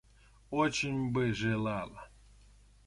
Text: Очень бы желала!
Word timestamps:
Очень 0.49 1.11
бы 1.11 1.31
желала! 1.31 2.09